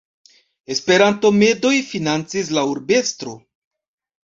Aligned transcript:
Esperanto-medoj 0.75 1.75
financis 1.91 2.51
la 2.59 2.65
Urbestro. 2.73 3.39